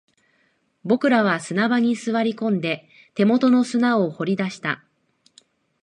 [0.83, 4.83] 僕らは砂場に座り込んで、手元の砂を掘り出した